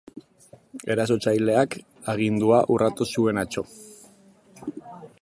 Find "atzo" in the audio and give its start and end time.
3.45-3.69